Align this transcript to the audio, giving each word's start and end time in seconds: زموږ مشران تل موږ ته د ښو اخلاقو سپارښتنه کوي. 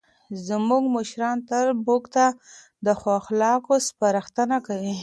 زموږ 0.47 0.83
مشران 0.95 1.37
تل 1.49 1.67
موږ 1.85 2.03
ته 2.15 2.25
د 2.85 2.87
ښو 2.99 3.09
اخلاقو 3.21 3.75
سپارښتنه 3.87 4.57
کوي. 4.67 4.95